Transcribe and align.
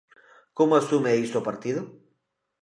Como 0.57 0.73
asume 0.81 1.19
iso 1.25 1.37
o 1.39 1.45
partido? 1.49 1.81